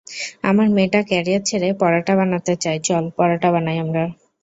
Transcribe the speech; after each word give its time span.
আমার 0.43 0.67
মেয়েটা 0.75 1.01
ক্যারিয়ার 1.09 1.43
ছেড়ে 1.45 1.69
পরাটা 1.81 2.13
বানাতে 2.19 2.53
চায় 2.63 2.79
চল, 2.87 3.03
পরাটা 3.17 3.47
বানাই 3.53 3.77
আমরা। 3.85 4.03